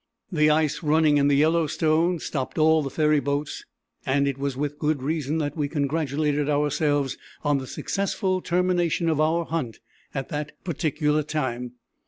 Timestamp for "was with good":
4.39-5.03